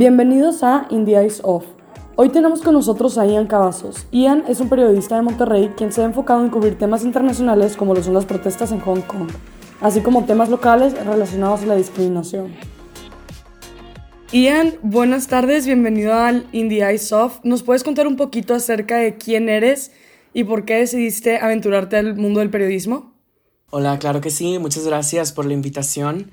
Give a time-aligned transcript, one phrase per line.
[0.00, 1.66] Bienvenidos a In the Eyes Off.
[2.16, 4.06] Hoy tenemos con nosotros a Ian Cavazos.
[4.10, 7.94] Ian es un periodista de Monterrey quien se ha enfocado en cubrir temas internacionales como
[7.94, 9.28] lo son las protestas en Hong Kong,
[9.82, 12.54] así como temas locales relacionados a la discriminación.
[14.32, 17.40] Ian, buenas tardes, bienvenido al In the Eyes Off.
[17.42, 19.92] ¿Nos puedes contar un poquito acerca de quién eres
[20.32, 23.12] y por qué decidiste aventurarte al mundo del periodismo?
[23.68, 26.30] Hola, claro que sí, muchas gracias por la invitación.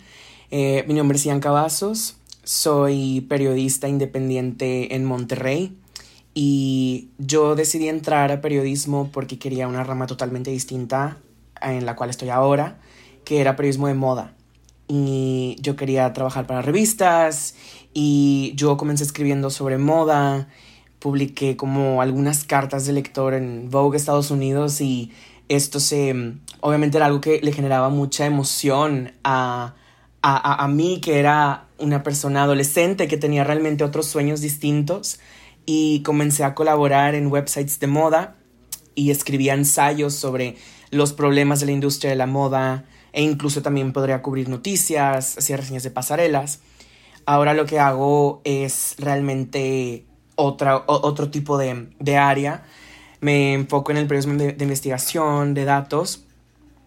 [0.51, 2.16] Eh, mi nombre es Ian Cavazos,
[2.47, 5.77] soy periodista independiente en Monterrey
[6.33, 11.17] y yo decidí entrar a periodismo porque quería una rama totalmente distinta
[11.61, 12.79] en la cual estoy ahora,
[13.25, 14.33] que era periodismo de moda.
[14.87, 17.55] Y yo quería trabajar para revistas
[17.93, 20.47] y yo comencé escribiendo sobre moda,
[20.99, 25.11] publiqué como algunas cartas de lector en Vogue Estados Unidos y
[25.49, 29.75] esto se obviamente era algo que le generaba mucha emoción a
[30.21, 35.19] a, mí, que era una persona adolescente que tenía realmente otros sueños distintos,
[35.69, 38.37] y comencé a colaborar en websites de moda
[38.95, 40.55] y escribía ensayos sobre
[40.91, 45.57] los problemas de la industria de la moda e incluso también podría cubrir noticias, hacía
[45.57, 46.61] reseñas de pasarelas.
[47.25, 50.05] Ahora lo que hago es realmente
[50.35, 52.63] otra, otro tipo de, de área.
[53.19, 56.26] Me enfoco en el periodismo de, de investigación, de datos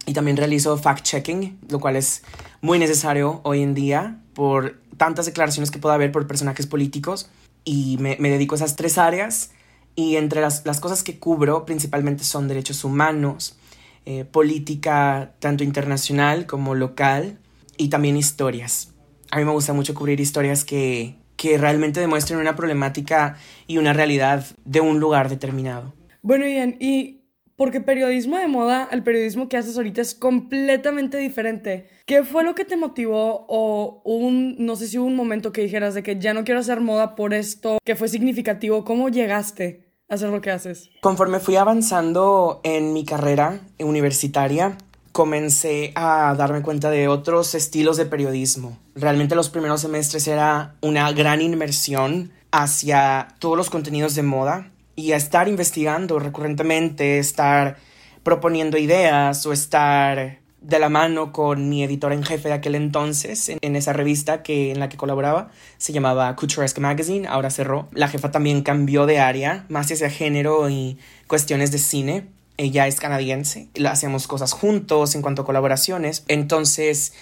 [0.05, 2.23] y también realizo fact-checking, lo cual es
[2.61, 7.29] muy necesario hoy en día por tantas declaraciones que pueda haber por personajes políticos.
[7.63, 9.51] Y me, dedico a esas tres áreas.
[9.95, 13.57] Y entre las, cosas que cubro principalmente son derechos humanos,
[14.05, 17.39] eh, política tanto internacional como local
[17.77, 18.93] y también historias.
[19.31, 23.93] A mí me gusta mucho cubrir historias que, que realmente demuestren una problemática y una
[23.93, 25.93] realidad de un lugar determinado.
[26.21, 27.20] Bueno, Ian, y
[27.61, 31.87] porque periodismo de moda, el periodismo que haces ahorita es completamente diferente.
[32.07, 35.61] ¿Qué fue lo que te motivó o un, no sé si hubo un momento que
[35.61, 38.83] dijeras de que ya no quiero hacer moda por esto, que fue significativo?
[38.83, 40.89] ¿Cómo llegaste a hacer lo que haces?
[41.03, 44.75] Conforme fui avanzando en mi carrera universitaria,
[45.11, 48.79] comencé a darme cuenta de otros estilos de periodismo.
[48.95, 55.13] Realmente los primeros semestres era una gran inmersión hacia todos los contenidos de moda y
[55.13, 57.77] a estar investigando recurrentemente, estar
[58.23, 63.49] proponiendo ideas o estar de la mano con mi editora en jefe de aquel entonces
[63.49, 65.49] en, esa revista que, en la que colaboraba.
[65.77, 67.89] Se llamaba Couturesque Magazine, ahora cerró.
[67.93, 70.97] La jefa también cambió de área, más hacia género y
[71.27, 72.27] cuestiones de cine.
[72.57, 76.23] Ella es canadiense, hacíamos cosas juntos en cuanto a colaboraciones.
[76.27, 77.13] Entonces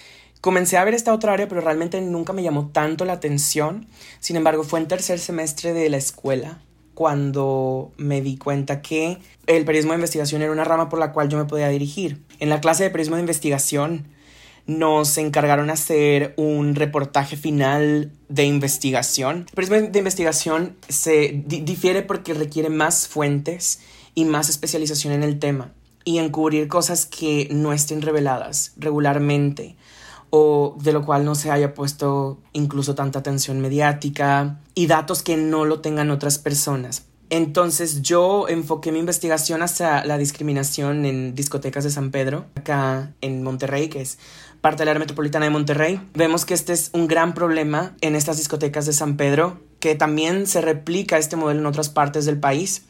[0.42, 3.86] comencé a ver esta otra área, pero realmente nunca me llamó tanto la atención.
[4.18, 6.60] Sin embargo, fue en tercer semestre de la escuela
[7.00, 9.16] cuando me di cuenta que
[9.46, 12.20] el periodismo de investigación era una rama por la cual yo me podía dirigir.
[12.40, 14.08] En la clase de periodismo de investigación
[14.66, 19.46] nos encargaron hacer un reportaje final de investigación.
[19.48, 23.80] El periodismo de investigación se difiere porque requiere más fuentes
[24.14, 25.72] y más especialización en el tema
[26.04, 29.74] y en cubrir cosas que no estén reveladas regularmente
[30.30, 35.36] o de lo cual no se haya puesto incluso tanta atención mediática y datos que
[35.36, 37.04] no lo tengan otras personas.
[37.30, 43.44] Entonces yo enfoqué mi investigación hacia la discriminación en discotecas de San Pedro, acá en
[43.44, 44.18] Monterrey, que es
[44.60, 46.00] parte del área metropolitana de Monterrey.
[46.14, 50.48] Vemos que este es un gran problema en estas discotecas de San Pedro, que también
[50.48, 52.82] se replica este modelo en otras partes del país,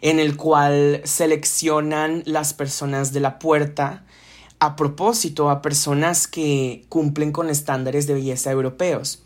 [0.00, 4.04] en el cual seleccionan las personas de la puerta
[4.64, 9.22] a propósito a personas que cumplen con estándares de belleza europeos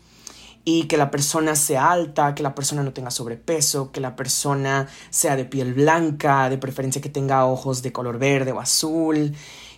[0.65, 4.87] y que la persona sea alta, que la persona no tenga sobrepeso, que la persona
[5.09, 9.33] sea de piel blanca, de preferencia que tenga ojos de color verde o azul,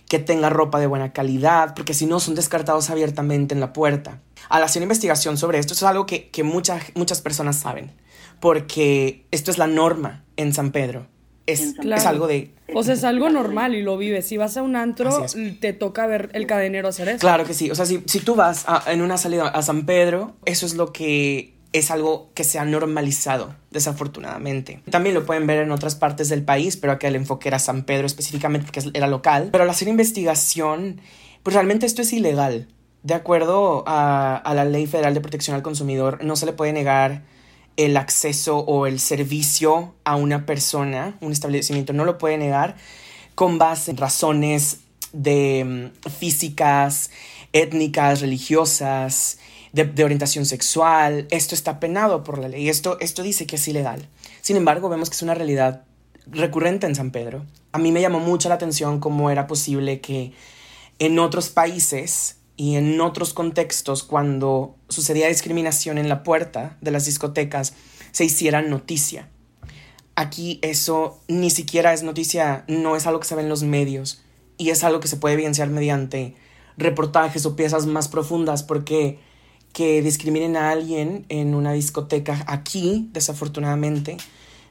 [0.08, 4.20] que tenga ropa de buena calidad, porque si no son descartados abiertamente en la puerta.
[4.48, 7.92] Al hacer investigación sobre esto, es algo que, muchas, muchas personas saben,
[8.40, 11.06] porque esto es la norma en San Pedro.
[11.52, 14.26] Es, es algo de o sea, es algo normal y lo vives.
[14.26, 15.26] Si vas a un antro,
[15.60, 17.18] te toca ver el cadenero hacer eso.
[17.18, 17.70] Claro que sí.
[17.70, 20.92] O sea, si, si tú vas en una salida a San Pedro, eso es lo
[20.92, 24.82] que es algo que se ha normalizado, desafortunadamente.
[24.90, 27.84] También lo pueden ver en otras partes del país, pero acá el enfoque era San
[27.84, 29.48] Pedro específicamente porque era local.
[29.50, 31.00] Pero al hacer investigación,
[31.42, 32.68] pues realmente esto es ilegal.
[33.02, 36.72] De acuerdo a, a la Ley Federal de Protección al Consumidor, no se le puede
[36.72, 37.22] negar
[37.76, 42.76] el acceso o el servicio a una persona, un establecimiento no lo puede negar
[43.34, 44.80] con base en razones
[45.12, 47.10] de mm, físicas,
[47.52, 49.38] étnicas, religiosas,
[49.72, 51.26] de, orientación sexual.
[51.30, 52.68] Esto está penado por la ley.
[52.68, 54.08] Esto, esto dice que es ilegal.
[54.40, 55.84] Sin embargo, vemos que es una realidad
[56.26, 57.44] recurrente en San Pedro.
[57.72, 60.32] A mí me llamó mucho la atención cómo era posible que
[60.98, 67.06] en otros países y en otros contextos, cuando sucedía discriminación en la puerta de las
[67.06, 67.74] discotecas,
[68.12, 69.28] se hiciera noticia.
[70.14, 74.22] Aquí eso ni siquiera es noticia, no es algo que se ve en los medios
[74.58, 76.36] y es algo que se puede evidenciar mediante
[76.76, 79.18] reportajes o piezas más profundas porque
[79.72, 84.18] que discriminen a alguien en una discoteca aquí, desafortunadamente,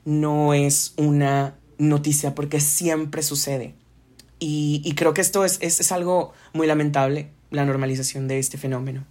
[0.05, 3.75] no es una noticia porque siempre sucede.
[4.39, 9.05] Y, creo que esto es, es algo muy lamentable, la normalización de este fenómeno.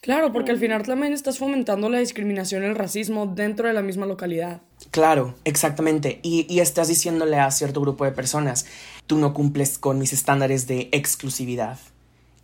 [0.00, 3.82] Claro, porque al final también estás fomentando la discriminación y el racismo dentro de la
[3.82, 4.60] misma localidad.
[4.90, 6.20] Claro, exactamente.
[6.22, 8.66] Y, y, estás diciéndole a cierto grupo de personas,
[9.06, 11.78] tú no cumples con mis estándares de exclusividad.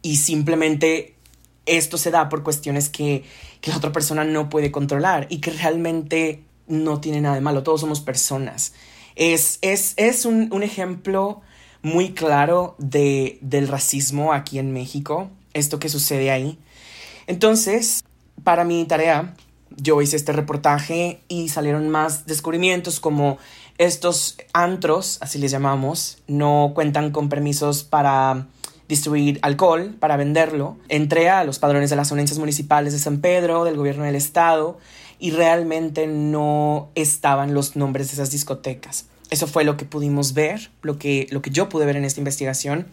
[0.02, 1.14] Y simplemente
[1.66, 3.24] esto se da por cuestiones que,
[3.60, 7.62] que la otra persona no puede controlar y que realmente no tiene nada de malo.
[7.62, 8.72] Todos somos personas.
[9.14, 11.42] Es, es, es un, un ejemplo
[11.82, 16.58] muy claro de, del racismo aquí en México, esto que sucede ahí.
[17.26, 18.04] Entonces,
[18.44, 19.34] para mi tarea,
[19.76, 23.38] yo hice este reportaje y salieron más descubrimientos como
[23.78, 28.46] estos antros, así les llamamos, no cuentan con permisos para
[28.88, 30.76] distribuir alcohol, para venderlo.
[30.88, 34.78] Entré a los padrones de las audiencias municipales de San Pedro, del gobierno del estado,
[35.20, 39.06] y realmente no estaban los nombres de esas discotecas.
[39.30, 42.20] Eso fue lo que pudimos ver, lo que, lo que yo pude ver en esta
[42.20, 42.86] investigación.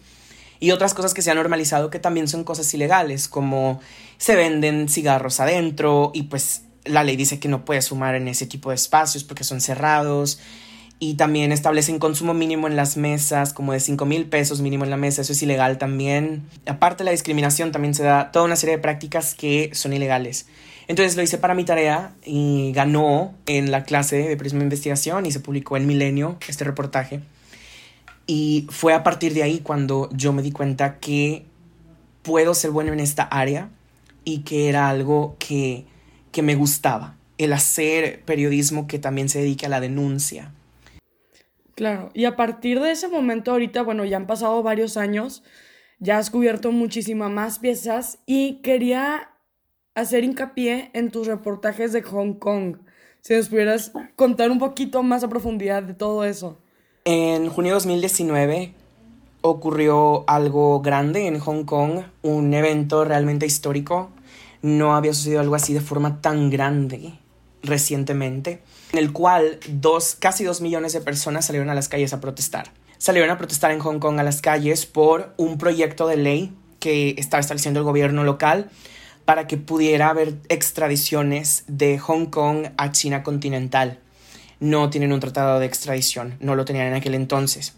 [0.60, 3.80] Y otras cosas que se han normalizado que también son cosas ilegales, como
[4.18, 8.46] se venden cigarros adentro y pues la ley dice que no puedes fumar en ese
[8.46, 10.38] tipo de espacios porque son cerrados.
[10.98, 14.90] Y también establecen consumo mínimo en las mesas, como de 5 mil pesos mínimo en
[14.90, 16.46] la mesa, eso es ilegal también.
[16.64, 20.46] Aparte de la discriminación, también se da toda una serie de prácticas que son ilegales.
[20.88, 25.32] Entonces lo hice para mi tarea y ganó en la clase de de investigación y
[25.32, 27.20] se publicó en Milenio este reportaje.
[28.26, 31.44] Y fue a partir de ahí cuando yo me di cuenta que
[32.22, 33.70] puedo ser bueno en esta área
[34.24, 35.86] y que era algo que,
[36.32, 40.52] que me gustaba, el hacer periodismo que también se dedique a la denuncia.
[41.76, 45.44] Claro, y a partir de ese momento ahorita, bueno, ya han pasado varios años,
[45.98, 49.30] ya has cubierto muchísimas más piezas y quería
[49.96, 52.76] hacer hincapié en tus reportajes de Hong Kong.
[53.22, 56.58] Si nos pudieras contar un poquito más a profundidad de todo eso.
[57.04, 58.74] En junio de 2019
[59.40, 64.10] ocurrió algo grande en Hong Kong, un evento realmente histórico.
[64.62, 67.14] No había sucedido algo así de forma tan grande
[67.62, 72.20] recientemente, en el cual dos, casi dos millones de personas salieron a las calles a
[72.20, 72.70] protestar.
[72.98, 77.14] Salieron a protestar en Hong Kong a las calles por un proyecto de ley que
[77.18, 78.70] estaba estableciendo el gobierno local
[79.26, 83.98] para que pudiera haber extradiciones de Hong Kong a China continental.
[84.60, 87.74] No tienen un tratado de extradición, no lo tenían en aquel entonces.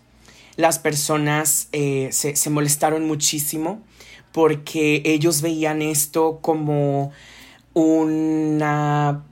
[0.57, 3.83] Las personas eh, se, se molestaron muchísimo
[4.31, 7.13] porque ellos veían esto como
[7.73, 9.25] una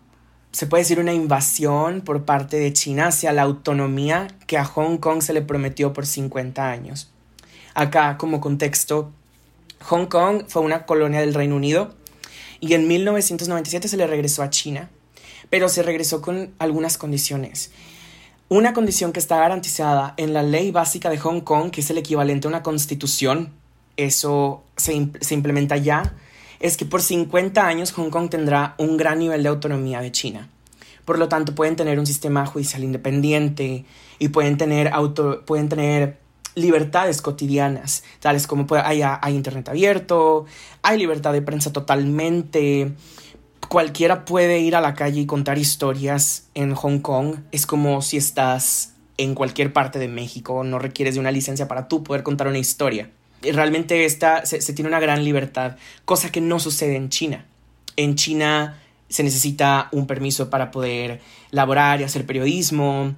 [0.53, 4.97] se puede decir una invasión por parte de China hacia la autonomía que a Hong
[4.97, 7.13] Kong se le prometió por 50 años.
[7.75, 9.13] Acá, como contexto,
[9.83, 11.95] Hong Kong fue una colonia del Reino Unido
[12.67, 14.91] y en 1997 se le regresó a China,
[15.51, 17.71] pero se regresó con algunas condiciones.
[18.49, 21.99] Una condición que está garantizada en la ley básica de Hong Kong, que es el
[21.99, 23.53] equivalente a una constitución,
[23.97, 26.15] eso se, implementa ya,
[26.61, 30.49] es que por 50 años Hong Kong tendrá un gran nivel de autonomía de China.
[31.05, 33.85] Por lo tanto, pueden tener un sistema judicial independiente
[34.19, 36.19] y pueden tener, auto, pueden tener
[36.57, 40.47] libertades cotidianas, tales como hay, hay internet abierto,
[40.83, 42.93] hay libertad de prensa totalmente,
[43.69, 48.17] cualquiera puede ir a la calle y contar historias en Hong Kong, es como si
[48.17, 52.49] estás en cualquier parte de México, no requieres de una licencia para tú poder contar
[52.49, 53.11] una historia.
[53.43, 57.45] Realmente esta, se tiene una gran libertad, cosa que no sucede en China.
[57.97, 61.21] En China se necesita un permiso para poder
[61.51, 63.15] laborar y hacer periodismo,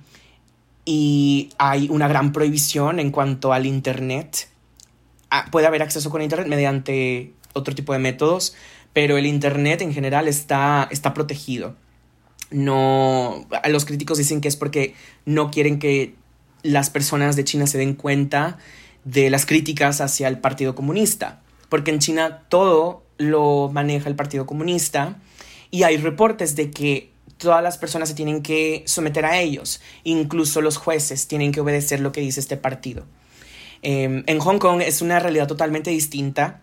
[0.91, 4.49] y hay una gran prohibición en cuanto al Internet.
[5.29, 8.55] Ah, puede haber acceso con Internet mediante otro tipo de métodos,
[8.95, 11.77] pero el Internet en general está, está protegido.
[12.51, 14.95] No, los críticos dicen que es porque
[15.27, 16.15] no quieren que
[16.63, 18.57] las personas de China se den cuenta
[19.05, 24.47] de las críticas hacia el Partido Comunista, porque en China todo lo maneja el Partido
[24.47, 25.19] Comunista
[25.71, 30.61] y hay reportes de que todas las personas se tienen que someter a ellos, incluso
[30.61, 33.07] los jueces tienen que obedecer lo que dice este partido.
[33.83, 36.61] Em, en Hong Kong es una realidad totalmente distinta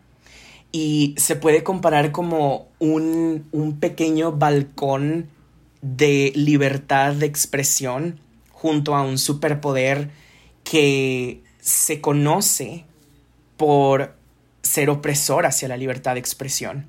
[0.72, 5.30] y se puede comparar como un, un pequeño balcón
[5.82, 8.20] de libertad de expresión
[8.52, 10.10] junto a un superpoder
[10.64, 12.84] que se conoce
[13.56, 14.16] por
[14.62, 16.88] ser opresor hacia la libertad de expresión.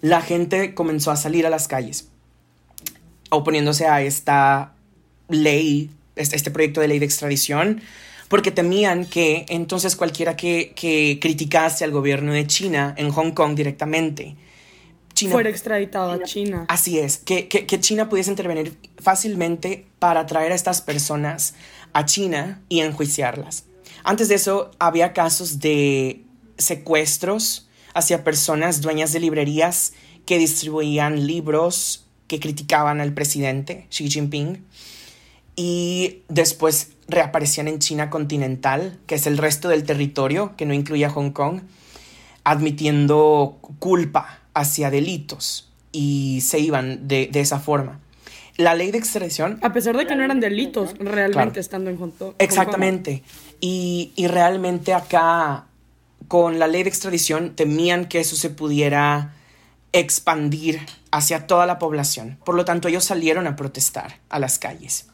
[0.00, 2.07] La gente comenzó a salir a las calles
[3.30, 4.72] oponiéndose a esta
[5.28, 7.80] ley, este, proyecto de ley de extradición,
[8.28, 13.54] porque temían que entonces cualquiera que, que criticase al gobierno de China en Hong Kong
[13.54, 14.36] directamente,
[15.14, 16.64] China, fuera extraditado a China.
[16.68, 21.54] Así es, que, que, que, China pudiese intervenir fácilmente para traer a estas personas
[21.92, 23.64] a China y enjuiciarlas.
[24.04, 26.22] Antes de eso, había casos de
[26.56, 29.92] secuestros hacia personas dueñas de librerías
[30.24, 34.64] que distribuían libros que criticaban al presidente Xi Jinping
[35.56, 41.10] y después reaparecían en China continental, que es el resto del territorio que no incluía
[41.10, 41.62] Hong Kong,
[42.44, 47.98] admitiendo culpa hacia delitos y se iban de, esa forma.
[48.56, 49.58] La ley de extradición...
[49.62, 52.34] A pesar de que no eran delitos realmente estando en Hong Kong.
[52.38, 53.22] Exactamente.
[53.60, 55.66] Y, y realmente acá,
[56.28, 59.34] con la ley de extradición, temían que eso se pudiera
[59.92, 60.80] expandir
[61.10, 62.38] hacia toda la población.
[62.44, 65.06] Por lo tanto, ellos salieron a protestar a las calles.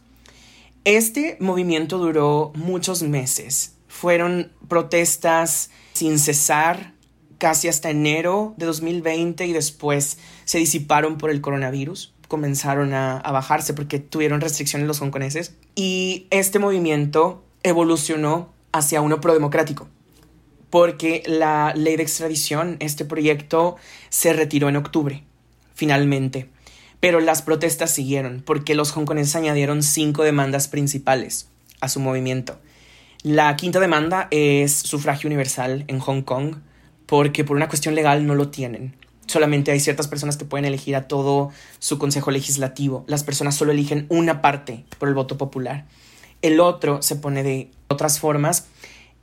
[0.85, 3.75] Este movimiento duró muchos meses.
[3.89, 6.93] Fueron protestas sin cesar
[7.39, 12.13] casi hasta enero de 2020 y después se disiparon por el coronavirus.
[12.29, 15.55] Comenzaron a, bajarse porque tuvieron restricciones los hongkoneses.
[15.75, 19.89] Y este movimiento evolucionó hacia uno prodemocrático
[20.75, 23.77] porque la ley de extradición, este proyecto,
[24.09, 25.23] se retiró en octubre,
[25.73, 26.49] finalmente.
[26.99, 31.49] Pero las protestas siguieron, porque los hongkoneses añadieron cinco demandas principales
[31.81, 32.59] a su movimiento.
[33.23, 36.57] La quinta demanda es sufragio universal en Hong Kong,
[37.07, 38.97] porque por una cuestión legal no lo tienen.
[39.27, 43.05] Solamente hay ciertas personas que pueden elegir a todo su consejo legislativo.
[43.07, 45.87] Las personas solo eligen una parte por el voto popular.
[46.43, 48.67] El otro se pone de otras formas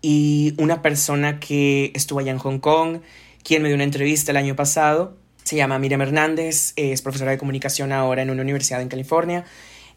[0.01, 2.99] y una persona que estuvo allá en Hong Kong,
[3.43, 7.37] quien me dio una entrevista el año pasado, se llama Miriam Hernández, es profesora de
[7.37, 9.45] comunicación ahora en una universidad en California.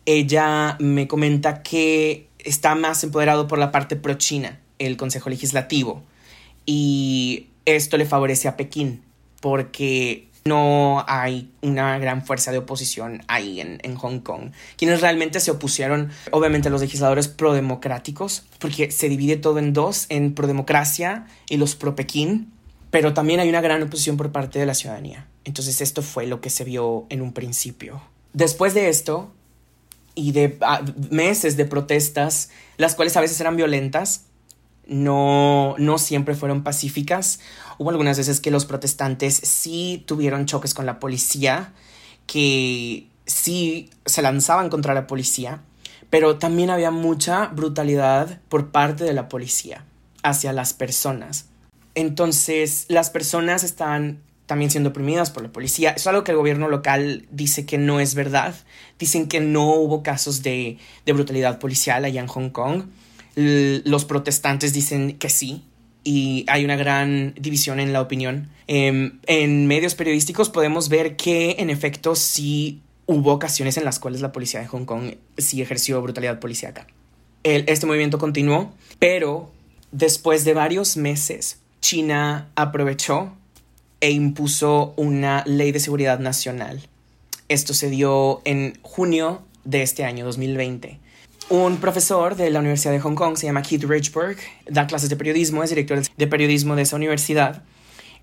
[0.07, 6.03] Ella me comenta que está más empoderado por la parte pro-China, el Consejo Legislativo,
[6.67, 9.03] y esto le favorece a Pekín,
[9.41, 14.51] porque no hay una gran fuerza de oposición ahí en, Hong Kong.
[14.77, 20.35] Quienes realmente se opusieron, obviamente los legisladores prodemocráticos, porque se divide todo en dos, en
[20.35, 22.53] prodemocracia y los pro-Pekín,
[22.91, 25.27] pero también hay una gran oposición por parte de la ciudadanía.
[25.45, 28.03] Entonces esto fue lo que se vio en un principio.
[28.35, 29.33] Después de esto,
[30.15, 34.27] y de ah, meses de protestas, las cuales a veces eran violentas,
[34.87, 37.41] no, no siempre fueron pacíficas.
[37.79, 41.73] Hubo algunas veces que los protestantes sí tuvieron choques con la policía,
[42.27, 45.63] que sí se lanzaban contra la policía,
[46.11, 49.85] pero también había mucha brutalidad por parte de la policía
[50.23, 51.47] hacia las personas.
[51.95, 55.91] Entonces, las personas están también siendo oprimidas por la policía.
[55.91, 58.55] Es algo que el gobierno local dice que no es verdad.
[58.99, 62.85] Dicen que no hubo casos de, de brutalidad policial allá en Hong Kong
[63.37, 65.63] los protestantes dicen que sí,
[66.05, 68.51] y hay una gran división en la opinión.
[68.67, 74.21] Em, en medios periodísticos podemos ver que en efecto sí hubo ocasiones en las cuales
[74.21, 76.87] la policía de Hong Kong sí ejerció brutalidad policíaca.
[77.43, 79.53] este movimiento continuó, pero
[79.93, 83.35] después de varios meses, China aprovechó
[84.01, 86.89] e impuso una ley de seguridad nacional.
[87.51, 91.01] Esto se dio en junio de este año 2020
[91.51, 94.37] un profesor de la Universidad de Hong Kong, se llama Keith Richburg,
[94.67, 97.63] da clases de periodismo, es director de periodismo de esa universidad.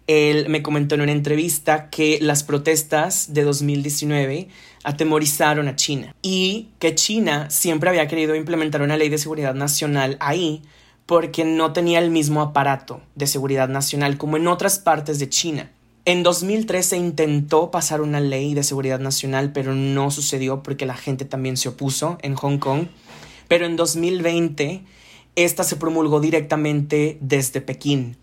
[0.07, 4.47] Él me comentó en una entrevista que las protestas de 2019
[4.83, 10.17] atemorizaron a China y que China siempre había querido implementar una ley de seguridad nacional
[10.19, 10.63] ahí
[11.05, 15.69] porque no tenía el mismo aparato de seguridad nacional como en otras partes de China.
[16.03, 20.95] En 2013 se intentó pasar una ley de seguridad nacional, pero no sucedió porque la
[20.95, 22.87] gente también se opuso en Hong Kong
[23.51, 24.81] pero en 2020
[25.35, 28.15] esta se promulgó directamente desde Pekín.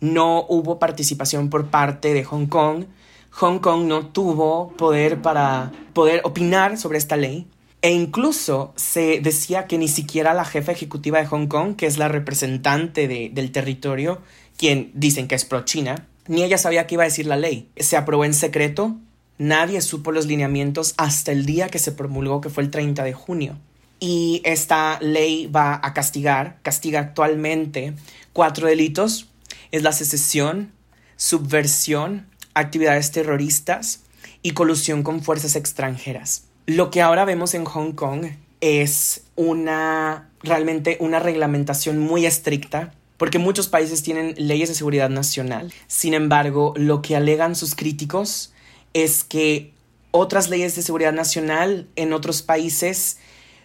[0.00, 2.86] No hubo participación por parte de Hong Kong.
[3.28, 7.46] Hong Kong no tuvo poder para poder opinar sobre esta ley.
[7.82, 11.98] E incluso se decía que ni siquiera la jefa ejecutiva de Hong Kong, que es
[11.98, 14.22] la representante del territorio,
[14.56, 17.68] quien dicen que es pro-China, ni ella sabía qué iba a decir la ley.
[17.76, 18.96] Se aprobó en secreto,
[19.36, 23.12] nadie supo los lineamientos hasta el día que se promulgó, que fue el 30 de
[23.12, 23.58] junio
[24.00, 27.92] y esta ley va a castigar, castiga actualmente
[28.32, 29.28] cuatro delitos.
[29.70, 30.72] Es la secesión,
[31.16, 34.00] subversión, actividades terroristas
[34.42, 36.44] y colusión con fuerzas extranjeras.
[36.66, 38.26] Lo que ahora vemos en Hong Kong
[38.60, 45.72] es una realmente una reglamentación muy estricta porque muchos países tienen leyes de seguridad nacional.
[45.86, 48.54] Sin embargo, lo que alegan sus críticos
[48.94, 49.74] es que
[50.10, 53.18] otras leyes de seguridad nacional en otros países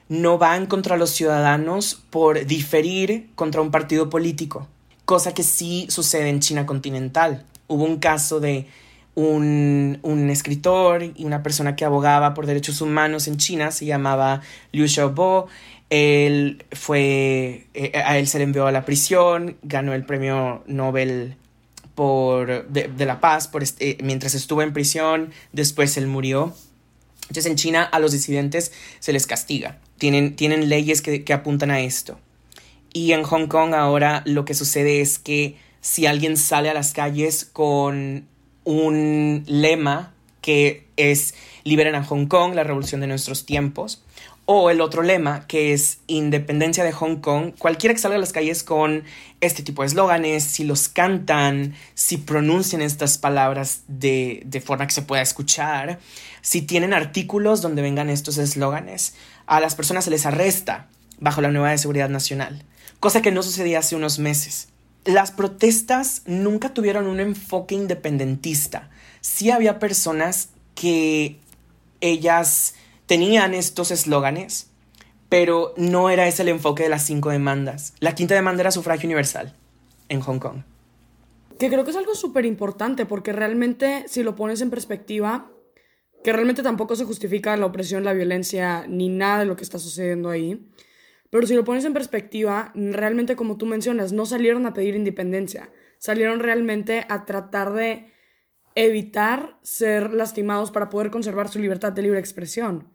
[0.09, 4.67] no van contra los ciudadanos por diferir contra un partido político,
[5.05, 7.45] cosa que sí sucede en China continental.
[7.67, 8.67] Hubo un caso de
[9.15, 14.87] un, escritor y una persona que abogaba por derechos humanos en China, se llamaba Liu
[14.87, 15.47] Xiaobo.
[15.89, 21.35] Él fue, eh, a él se le envió a la prisión, ganó el premio Nobel
[21.93, 26.53] por, de, la paz este, mientras estuvo en prisión, después él murió.
[27.29, 31.71] Entonces en China a los disidentes se les castiga, tienen, tienen leyes que, que apuntan
[31.71, 32.19] a esto.
[32.93, 36.93] Y en Hong Kong ahora lo que sucede es que si alguien sale a las
[36.93, 38.27] calles con
[38.63, 44.03] un lema que es Liberen a Hong Kong, la revolución de nuestros tiempos,
[44.45, 48.31] o el otro lema que es Independencia de Hong Kong, cualquiera que salga a las
[48.31, 49.03] calles con
[49.41, 54.93] este tipo de eslóganes, si los cantan, si pronuncian estas palabras de, de forma que
[54.93, 55.99] se pueda escuchar,
[56.45, 59.15] si tienen artículos donde vengan estos eslóganes,
[59.47, 62.63] a las personas se les arresta bajo la nueva de seguridad nacional,
[62.99, 64.67] cosa que no sucedía hace unos meses
[65.05, 68.89] las protestas nunca tuvieron un enfoque independentista.
[69.21, 71.39] Sí había personas que
[72.01, 72.73] ellas
[73.05, 74.71] tenían estos eslóganes,
[75.29, 77.93] pero no era ese el enfoque de las cinco demandas.
[77.99, 79.53] La quinta demanda era sufragio universal
[80.09, 80.63] en Hong Kong.
[81.59, 85.47] Que creo que es algo súper importante porque realmente, si lo pones en perspectiva,
[86.25, 89.77] que realmente tampoco se justifica la opresión, la violencia, ni nada de lo que está
[89.77, 90.67] sucediendo ahí.
[91.29, 95.69] Pero si lo pones en perspectiva, realmente como tú mencionas, no salieron a pedir independencia,
[95.99, 98.11] salieron realmente a tratar de
[98.73, 102.87] evitar ser lastimados para poder conservar su libertad de libre expresión.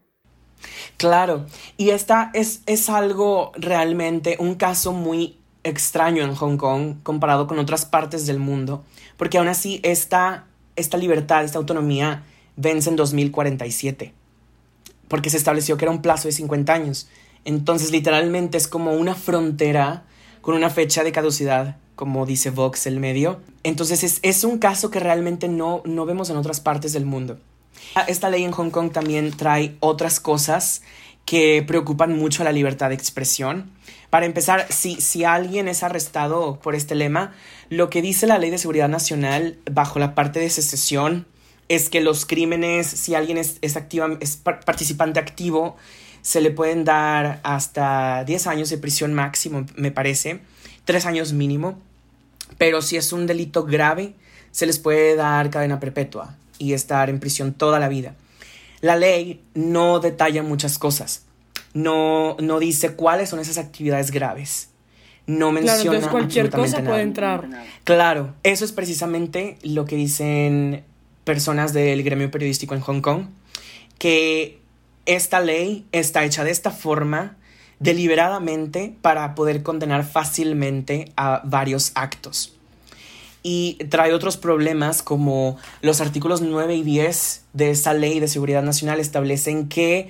[0.97, 1.45] Claro,
[1.77, 7.59] y esta es, es algo realmente, un caso muy extraño en Hong Kong comparado con
[7.59, 8.83] otras partes del mundo,
[9.15, 12.25] porque aún así esta, esta libertad, esta autonomía
[12.61, 14.13] vence en 2047,
[15.07, 17.07] porque se estableció que era un plazo de 50 años.
[17.43, 20.03] Entonces, literalmente es como una frontera
[20.41, 23.41] con una fecha de caducidad, como dice Vox el medio.
[23.63, 27.39] Entonces, es, un caso que realmente no, no vemos en otras partes del mundo.
[28.07, 30.81] Esta ley en Hong Kong también trae otras cosas
[31.25, 33.71] que preocupan mucho a la libertad de expresión.
[34.09, 37.33] Para empezar, si, si alguien es arrestado por este lema,
[37.69, 41.25] lo que dice la Ley de Seguridad Nacional bajo la parte de secesión
[41.71, 43.77] es que los crímenes, si alguien es, es,
[44.19, 45.77] es participante activo,
[46.21, 50.41] se le pueden dar hasta 10 años de prisión máximo, me parece,
[50.83, 51.79] 3 años mínimo,
[52.57, 54.15] pero si es un delito grave,
[54.51, 58.15] se les puede dar cadena perpetua y estar en prisión toda la vida.
[58.81, 61.23] La ley no detalla muchas cosas,
[61.73, 64.67] no, no dice cuáles son esas actividades graves.
[65.25, 67.47] No menciona claro, entonces cualquier cosa puede entrar.
[67.85, 70.83] Claro, eso es precisamente lo que dicen
[71.23, 73.25] personas del gremio periodístico en Hong Kong,
[73.97, 74.59] que
[75.05, 77.37] esta ley está hecha de esta forma
[77.79, 82.53] deliberadamente para poder condenar fácilmente a varios actos.
[83.43, 88.61] Y trae otros problemas como los artículos 9 y 10 de esa ley de seguridad
[88.61, 90.09] nacional establecen que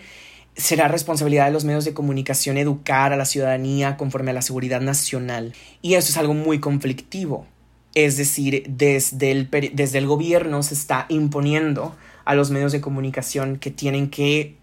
[0.58, 4.82] será responsabilidad de los medios de comunicación educar a la ciudadanía conforme a la seguridad
[4.82, 5.54] nacional.
[5.82, 7.48] Y eso es algo muy conflictivo.
[7.94, 13.58] Es decir, desde el, desde el gobierno se está imponiendo a los medios de comunicación
[13.58, 14.56] que tienen que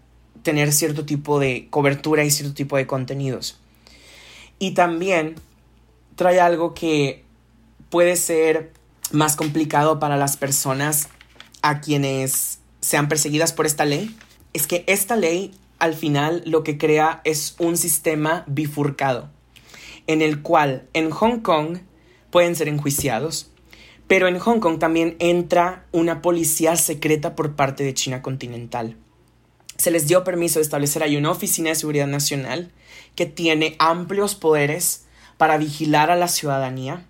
[0.43, 3.59] tener cierto tipo de cobertura y cierto tipo de contenidos.
[4.57, 5.35] Y también
[6.15, 7.23] trae algo que
[7.89, 8.73] puede ser
[9.11, 11.09] más complicado para las personas
[11.61, 14.15] a quienes sean perseguidas por esta ley.
[14.53, 19.29] Es que esta ley al final lo que crea es un sistema bifurcado,
[20.07, 21.79] en el cual en Hong Kong
[22.31, 23.51] pueden ser enjuiciados,
[24.07, 28.97] pero en Hong Kong también entra una policía secreta por parte de China continental.
[29.77, 32.71] Se les dio permiso de establecer ahí una oficina de seguridad nacional
[33.15, 35.05] que tiene amplios poderes
[35.37, 37.05] para vigilar a la ciudadanía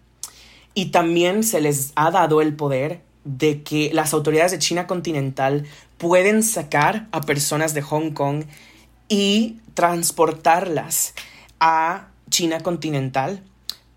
[0.74, 5.66] y también se les ha dado el poder de que las autoridades de China continental
[5.98, 8.44] pueden sacar a personas de Hong Kong
[9.08, 11.16] y transportarlas
[11.60, 13.44] a China continental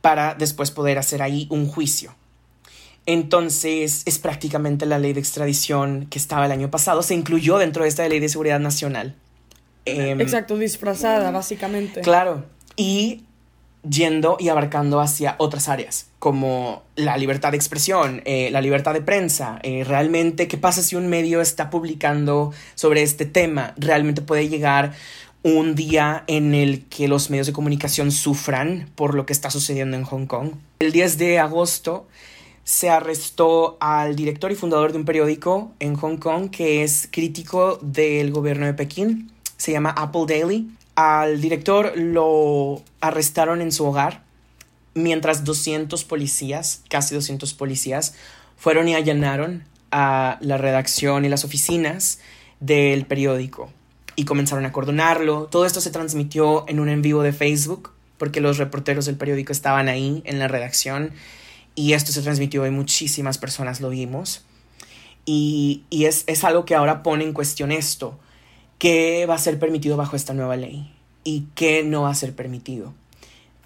[0.03, 2.15] para después poder hacer ahí un juicio.
[3.07, 7.83] Entonces, es prácticamente la ley de extradición que estaba el año pasado, se incluyó dentro
[7.83, 9.15] de esta ley de seguridad nacional.
[9.85, 12.01] Em, Exacto, disfrazada, básicamente.
[12.03, 12.45] Claro,
[12.77, 13.25] y
[13.89, 19.01] yendo y abarcando hacia otras áreas, como la libertad de expresión, eh, la libertad de
[19.01, 24.49] prensa, eh, realmente qué pasa si un medio está publicando sobre este tema, realmente puede
[24.49, 24.93] llegar
[25.43, 29.97] un día en el que los medios de comunicación sufran por lo que está sucediendo
[29.97, 30.53] en Hong Kong.
[30.79, 32.07] El 10 de agosto
[32.65, 37.79] se arrestó al director y fundador de un periódico en Hong Kong que es crítico
[37.83, 39.33] del gobierno de Pekín.
[39.57, 40.71] Se llama Apple Daily.
[40.95, 44.23] Al director lo arrestaron en su hogar
[44.95, 48.15] mientras 200 policías, casi 200 policías,
[48.57, 52.21] fueron y allanaron a la redacción y las oficinas
[52.61, 53.71] del periódico
[54.17, 55.49] y comenzaron a acordonarlo.
[55.51, 59.53] Todo esto se transmitió en un en vivo de Facebook porque los reporteros del periódico
[59.53, 61.13] estaban ahí en la redacción
[61.75, 64.45] y esto se transmitió y muchísimas personas lo vimos.
[65.25, 68.19] Y, es, es algo que ahora pone en cuestión esto.
[68.79, 70.93] ¿Qué va a ser permitido bajo esta nueva ley?
[71.25, 72.95] ¿Y qué no va a ser permitido?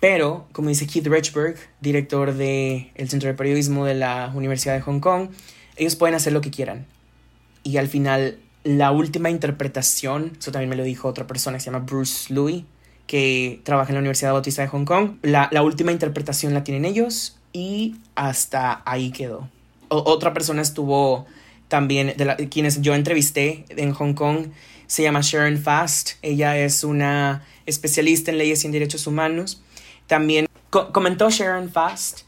[0.01, 5.01] Pero, como dice Keith Richburg, director del Centro de Periodismo de la Universidad de Hong
[5.01, 5.31] Kong,
[5.77, 6.87] ellos pueden hacer lo que quieran.
[7.63, 11.85] Y al final la última interpretación, eso también me lo dijo otra persona se llama
[11.85, 12.65] Bruce Louis,
[13.07, 15.19] que trabaja en la Universidad Bautista de Hong Kong.
[15.23, 19.49] La, última interpretación la tienen ellos y hasta ahí quedó.
[19.89, 21.27] otra persona estuvo
[21.69, 24.49] también, de quienes yo entrevisté en Hong Kong,
[24.89, 26.15] se llama Sharon Fast.
[26.23, 29.63] Ella es una especialista en leyes y en derechos humanos.
[30.09, 32.23] También comentó Sharon Fast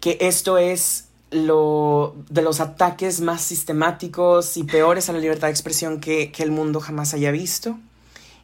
[0.00, 5.52] que esto es lo, de los ataques más sistemáticos y peores a la libertad de
[5.52, 7.78] expresión que, que, el mundo jamás haya visto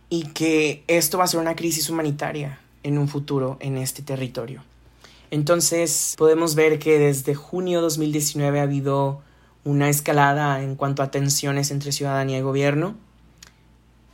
[0.08, 4.62] y que esto va a ser una crisis humanitaria en un futuro en este territorio.
[5.30, 9.20] Entonces podemos ver que desde junio de 2019 ha habido
[9.64, 12.96] una escalada en cuanto a tensiones entre ciudadanía y gobierno.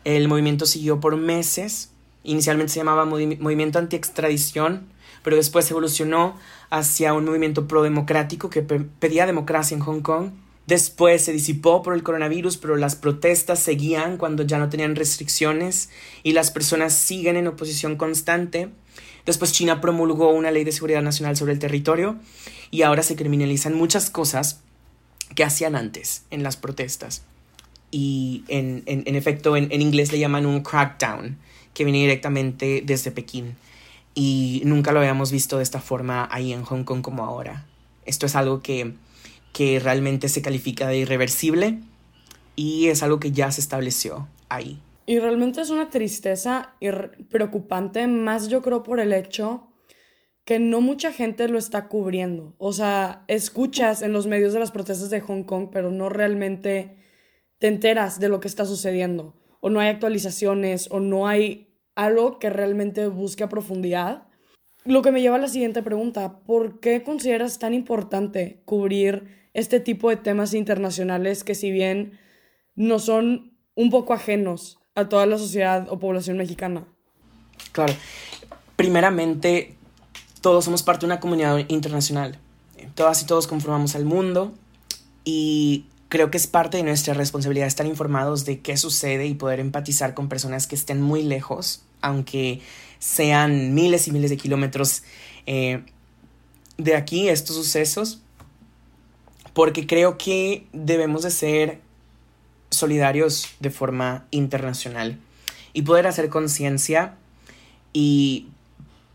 [0.03, 1.91] El movimiento siguió por meses.
[2.25, 4.89] Inicialmente se llamaba Movimiento Anti-Extradición,
[5.23, 6.37] pero después evolucionó
[6.75, 10.31] hacia un movimiento pro-democrático que pedía democracia en Hong Kong.
[10.67, 15.91] Después se disipó por el coronavirus, pero las protestas seguían cuando ya no tenían restricciones
[16.25, 18.71] y las personas siguen en oposición constante.
[19.25, 22.17] Después China promulgó una ley de seguridad nacional sobre el territorio
[22.73, 24.61] y ahora se criminalizan muchas cosas
[25.37, 27.23] que hacían antes en las protestas.
[27.93, 28.83] Y en,
[29.15, 31.39] efecto, en, en inglés le llaman un crackdown,
[31.73, 33.55] que viene directamente desde Pekín
[34.15, 37.67] y nunca lo habíamos visto de esta forma ahí en Hong Kong como ahora.
[38.07, 38.95] Esto es algo que,
[39.53, 41.81] que realmente se califica de irreversible
[42.57, 44.81] y es algo que ya se estableció ahí.
[45.07, 46.75] Y realmente es una tristeza
[47.29, 49.69] preocupante, más yo creo por el hecho
[50.45, 52.55] que no mucha gente lo está cubriendo.
[52.59, 56.97] O sea, escuchas en los medios de las protestas de Hong Kong, pero no realmente
[57.59, 59.35] te enteras de lo que está sucediendo.
[59.61, 64.25] O no hay actualizaciones, o no hay algo que realmente busque a profundidad.
[64.85, 69.81] Lo que me lleva a la siguiente pregunta, ¿por qué consideras tan importante cubrir este
[69.81, 72.19] tipo de temas internacionales que si bien
[72.75, 76.85] no son un poco ajenos a toda la sociedad o población mexicana?
[77.73, 77.95] Claro,
[78.77, 79.77] primeramente
[80.41, 82.39] todos somos parte de una comunidad internacional.
[82.95, 84.53] Todas y todos conformamos al mundo
[85.25, 89.61] y creo que es parte de nuestra responsabilidad estar informados de qué sucede y poder
[89.61, 92.61] empatizar con personas que estén muy lejos, aunque
[92.99, 95.03] sean miles y miles de kilómetros
[95.47, 95.83] eh,
[96.79, 98.21] de aquí estos sucesos,
[99.53, 101.81] porque creo que debemos de ser
[102.71, 105.19] solidarios de forma internacional
[105.73, 107.15] y poder hacer conciencia
[107.93, 108.49] y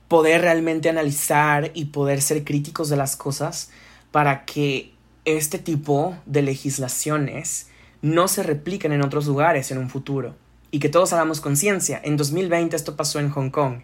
[0.07, 3.69] poder realmente analizar y poder ser críticos de las cosas
[4.11, 4.91] para que
[5.37, 7.67] este tipo de legislaciones
[8.01, 10.35] no se repliquen en otros lugares en un futuro
[10.71, 11.99] y que todos hagamos conciencia.
[12.03, 13.81] En 2020 esto pasó en Hong Kong.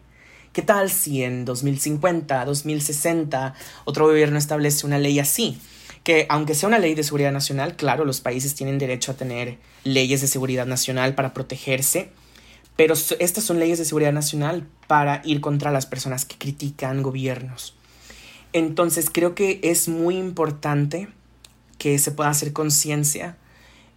[0.53, 5.59] ¿Qué tal si en 2050, 2060 otro gobierno establece una ley así?
[6.03, 9.57] Que aunque sea una ley de seguridad nacional, claro, los países tienen derecho a tener
[9.83, 12.09] leyes de seguridad nacional para protegerse,
[12.77, 17.75] pero estas son leyes de seguridad nacional para ir contra las personas que critican gobiernos.
[18.53, 21.09] Entonces creo que es muy importante
[21.77, 23.37] que se pueda hacer conciencia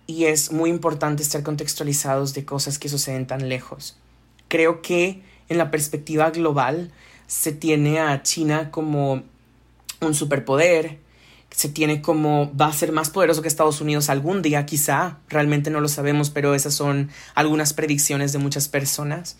[0.06, 3.96] y es muy importante estar contextualizados de cosas que suceden tan lejos.
[4.48, 6.90] Creo que en la perspectiva global
[7.26, 9.22] se tiene a China como
[10.00, 10.98] un superpoder,
[11.50, 15.70] se tiene como va a ser más poderoso que Estados Unidos algún día, quizá, realmente
[15.70, 19.36] no lo sabemos, pero esas son algunas predicciones de muchas personas.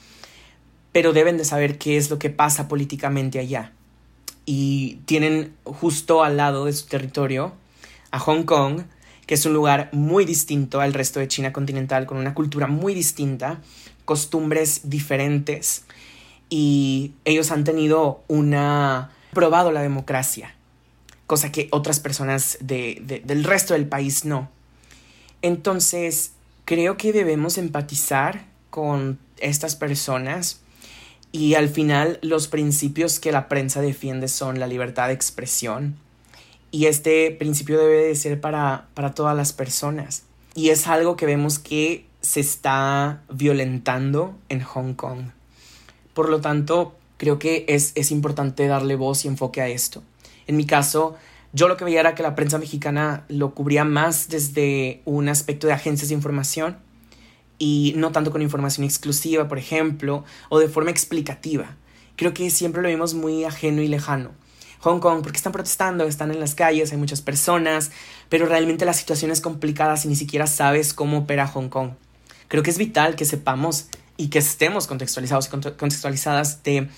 [0.93, 3.73] Pero deben de saber qué es lo que pasa políticamente allá.
[4.45, 7.55] Y tienen justo al lado de su territorio
[8.11, 8.83] a Hong Kong,
[9.27, 12.95] que es un lugar muy distinto al resto de China continental, con una cultura muy
[12.95, 13.61] distinta,
[14.05, 15.85] costumbres diferentes,
[16.49, 19.11] y ellos han tenido una...
[19.33, 20.55] probado la democracia,
[21.27, 24.49] cosa que otras personas del resto del país no.
[25.43, 26.33] Entonces,
[26.65, 30.61] creo que debemos empatizar con estas personas
[31.31, 35.97] y al final los principios que la prensa defiende son la libertad de expresión
[36.71, 40.25] y este principio debe de ser para, para todas las personas
[40.59, 45.31] y es algo que vemos que se está violentando en Hong Kong.
[46.15, 50.03] Por lo tanto, creo que es, es importante darle voz y enfoque a esto.
[50.49, 51.15] En mi caso,
[51.53, 55.69] yo lo que veía era que la prensa mexicana lo cubría más desde un aspecto
[55.69, 56.79] de agencias de información
[57.61, 61.77] y no tanto con información exclusiva, por ejemplo, o de forma explicativa.
[62.17, 64.33] Creo que siempre lo vimos muy ajeno y lejano.
[64.81, 67.91] Hong Kong, porque están protestando, están en las calles, hay muchas personas,
[68.29, 71.91] pero realmente la situación es complicada si ni siquiera sabes cómo opera Hong Kong.
[72.49, 76.89] Creo que es vital que sepamos y que estemos contextualizados y contextualizadas de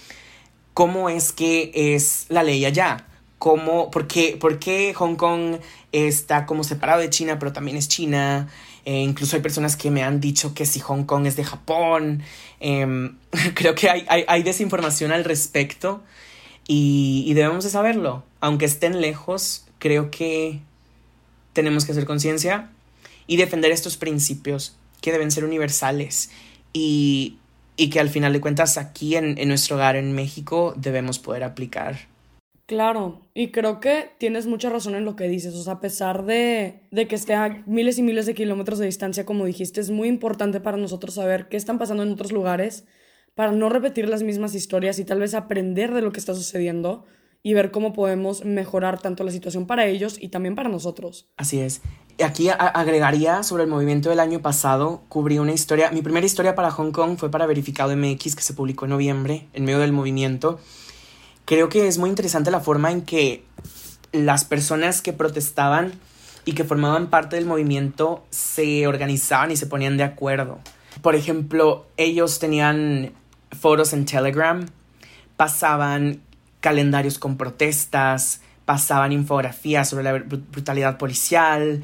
[0.75, 3.07] cómo es que es la ley allá,
[3.39, 5.57] cómo, por qué, por qué Hong Kong
[5.93, 8.49] está como separado de China, pero también es China,
[8.85, 12.23] eh, incluso hay personas que me han dicho que si Hong Kong es de Japón.
[12.61, 13.17] Em,
[13.55, 16.03] creo que hay, hay, desinformación al respecto
[16.73, 18.23] y, debemos de saberlo.
[18.39, 20.61] Aunque estén lejos, creo que
[21.53, 22.71] tenemos que hacer conciencia
[23.27, 26.31] y defender estos principios que deben ser universales
[26.73, 27.39] y,
[27.77, 31.43] y que al final de cuentas aquí en, en nuestro hogar en México debemos poder
[31.43, 32.07] aplicar.
[32.67, 36.25] Claro, y creo que tienes mucha razón en lo que dices, o sea, a pesar
[36.25, 39.91] de, de, que esté a miles y miles de kilómetros de distancia, como dijiste, es
[39.91, 42.85] muy importante para nosotros saber qué están pasando en otros lugares,
[43.41, 47.07] para no repetir las mismas historias y tal vez aprender de lo que está sucediendo
[47.43, 51.31] y ver cómo podemos mejorar tanto la situación para ellos y también para nosotros.
[51.39, 51.81] Así es.
[52.23, 56.71] Aquí agregaría sobre el movimiento del año pasado, cubrí una historia, mi primera historia para
[56.71, 60.59] Hong Kong fue para Verificado MX, que se publicó en noviembre, en medio del movimiento
[61.47, 63.43] creo que es muy interesante la forma en que
[64.13, 65.93] las personas que protestaban
[66.45, 70.59] y que formaban parte del movimiento se organizaban y se ponían de acuerdo.
[71.03, 73.15] Por ejemplo, ellos tenían
[73.59, 74.67] foros en Telegram,
[75.37, 76.21] pasaban
[76.61, 81.83] calendarios con protestas, pasaban infografías sobre la brutalidad policial,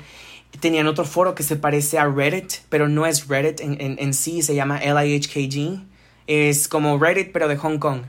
[0.61, 4.43] tenían otro foro que se parece a Reddit, pero no es Reddit en, en sí,
[4.43, 5.83] se llama LIHKG.
[6.27, 8.03] Es como Reddit, pero de Hong Kong.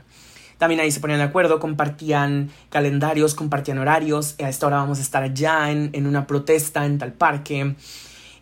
[0.58, 4.34] También ahí se ponían de acuerdo, compartían calendarios, compartían horarios.
[4.42, 7.76] A esta hora vamos a estar allá en, una protesta en tal parque.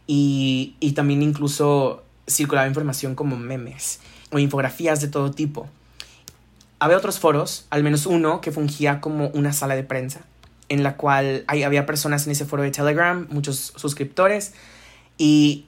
[0.07, 5.69] Y, y también incluso circulaba información como memes o infografías de todo tipo.
[6.79, 10.21] Había otros foros, al menos uno, que fungía como una sala de prensa,
[10.69, 14.53] en la cual había personas en ese foro de Telegram, muchos suscriptores,
[15.17, 15.65] y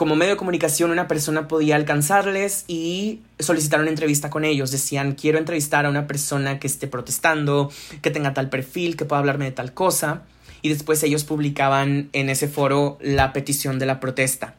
[0.00, 4.70] como medio de comunicación una persona podía alcanzarles y solicitar una entrevista con ellos.
[4.70, 7.70] Decían, quiero entrevistar a una persona que esté protestando,
[8.00, 10.22] que tenga tal perfil, que pueda hablarme de tal cosa.
[10.62, 14.54] Y después ellos publicaban en ese foro la petición de la protesta.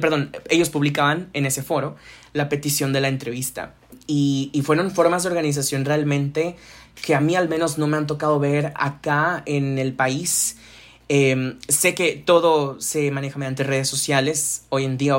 [0.00, 1.96] Perdón, ellos publicaban en ese foro
[2.32, 3.74] la petición de la entrevista.
[4.06, 6.56] Y, y fueron formas de organización realmente
[7.04, 10.56] que a mí al menos no me han tocado ver acá en el país
[11.14, 15.14] Em, sé que todo se maneja mediante redes sociales hoy en día,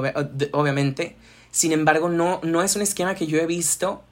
[0.51, 1.15] obviamente.
[1.51, 4.03] Sin embargo, no, no es un esquema que yo he visto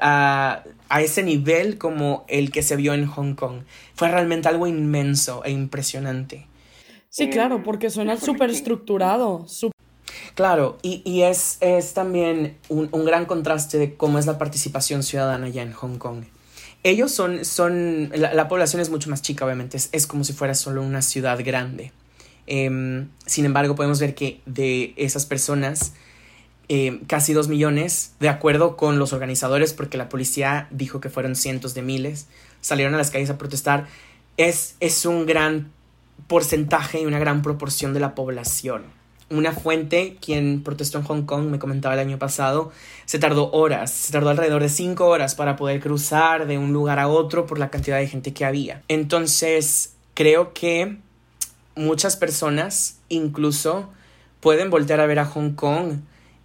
[0.00, 3.62] a, a, ese nivel como el que se vio en Hong Kong.
[3.94, 6.48] Fue realmente algo inmenso e impresionante.
[7.10, 9.44] Sí, claro, porque suena súper estructurado.
[10.36, 15.02] Claro, y, y es, es, también un, un gran contraste de cómo es la participación
[15.02, 16.22] ciudadana ya en Hong Kong.
[16.82, 20.82] Ellos son, son la, población es mucho más chica, obviamente, es, como si fuera solo
[20.82, 21.92] una ciudad grande.
[22.46, 25.92] Em, sin embargo, podemos ver que de esas personas,
[26.68, 31.36] em, casi dos millones, de acuerdo con los organizadores, porque la policía dijo que fueron
[31.36, 32.28] cientos de miles,
[32.62, 33.86] salieron a las calles a protestar,
[34.38, 35.72] es, es un gran
[36.26, 41.44] porcentaje y una gran proporción de la población una fuente, quien protestó en Hong Kong,
[41.44, 42.72] me comentaba el año pasado,
[43.04, 46.98] se tardó horas, se tardó alrededor de cinco horas para poder cruzar de un lugar
[46.98, 48.82] a otro por la cantidad de gente que había.
[48.88, 50.96] Entonces, creo que
[51.76, 53.88] muchas personas incluso
[54.40, 56.00] pueden voltear a ver a Hong Kong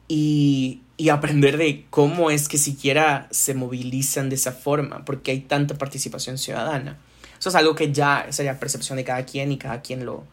[0.08, 5.40] y, y aprender de cómo es que siquiera se movilizan de esa forma, porque hay
[5.40, 7.00] tanta participación ciudadana.
[7.46, 10.24] Eso es algo que ya sería percepción de cada quien y cada quien lo,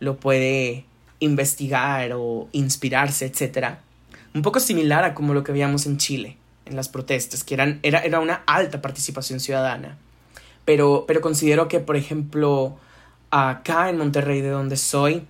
[0.00, 0.84] lo puede
[1.20, 3.76] investigar o inspirarse, etc.
[4.34, 7.78] Un poco similar a como lo que veíamos en Chile, en las protestas, que eran,
[7.84, 9.96] era, era una alta participación ciudadana.
[10.64, 12.76] Pero, pero considero que, por ejemplo,
[13.30, 15.24] acá en Monterrey, de donde soy,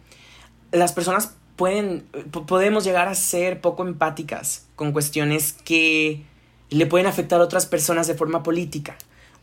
[0.73, 2.07] las personas pueden,
[2.47, 6.25] podemos llegar a ser poco empáticas con cuestiones que
[6.71, 8.97] le pueden afectar a otras personas de forma política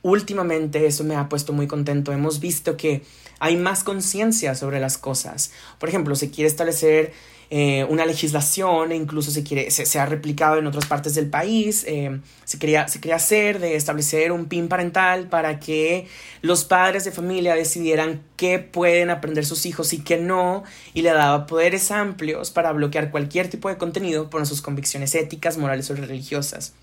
[0.03, 2.11] últimamente eso me ha puesto muy contento.
[2.11, 3.01] Hemos visto que
[3.39, 5.51] hay más conciencia sobre las cosas.
[5.79, 7.13] Por ejemplo, se quiere establecer
[7.49, 11.85] eh, una legislación e incluso se, quiere, se, ha replicado en otras partes del país.
[11.87, 16.07] Eh, se, quería, se quería hacer de establecer un PIN parental para que
[16.41, 20.63] los padres de familia decidieran qué pueden aprender sus hijos y qué no,
[20.93, 25.57] y le daba poderes amplios para bloquear cualquier tipo de contenido por sus convicciones éticas,
[25.57, 26.73] morales o religiosas.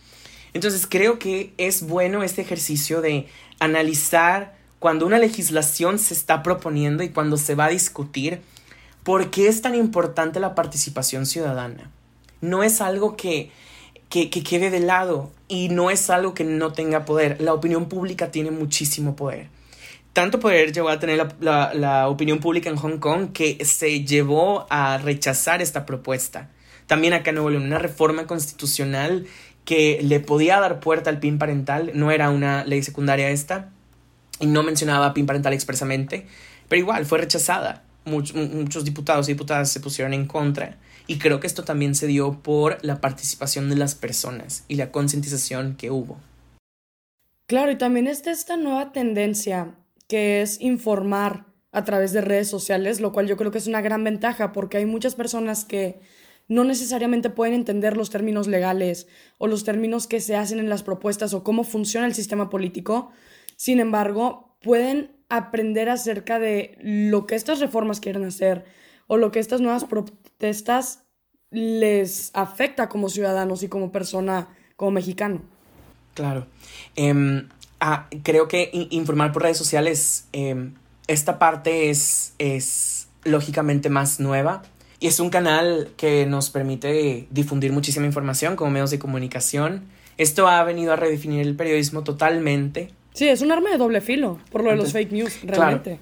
[0.52, 3.26] Entonces creo que es bueno este ejercicio de
[3.58, 8.40] analizar cuando una legislación se está proponiendo y cuando se va a discutir,
[9.04, 11.90] ¿por qué es tan importante la participación ciudadana?
[12.40, 13.50] No es algo que,
[14.08, 17.40] que, quede de lado y no es algo que no tenga poder.
[17.40, 19.48] La opinión pública tiene muchísimo poder.
[20.14, 24.66] Tanto poder llegó a tener la, la opinión pública en Hong Kong que se llevó
[24.70, 26.50] a rechazar esta propuesta.
[26.86, 29.26] También acá en Nuevo León, una reforma constitucional
[29.70, 33.70] que le podía dar puerta al PIN parental, no era una ley secundaria esta,
[34.40, 36.26] y no mencionaba PIN parental expresamente,
[36.68, 37.84] pero igual fue rechazada.
[38.04, 42.42] muchos diputados y diputadas se pusieron en contra, y creo que esto también se dio
[42.42, 46.18] por la participación de las personas y la concientización que hubo.
[47.46, 49.76] Claro, y también está esta nueva tendencia
[50.08, 53.82] que es informar a través de redes sociales, lo cual yo creo que es una
[53.82, 56.00] gran ventaja porque hay muchas personas que
[56.50, 59.06] no necesariamente pueden entender los términos legales
[59.38, 63.12] o los términos que se hacen en las propuestas o cómo funciona el sistema político.
[63.54, 68.64] Sin embargo, pueden aprender acerca de lo que estas reformas quieren hacer
[69.06, 71.04] o lo que estas nuevas protestas
[71.52, 75.42] les afecta como ciudadanos y como persona, como mexicano.
[76.14, 76.48] Claro.
[76.96, 80.74] Em, ah, creo que informar por redes sociales, em,
[81.06, 84.62] esta parte es, es lógicamente más nueva
[85.00, 89.86] y es un canal que nos permite difundir muchísima información como medios de comunicación.
[90.18, 92.90] Esto ha venido a redefinir el periodismo totalmente.
[93.14, 95.98] Sí, es un arma de doble filo, por lo de los fake news, realmente.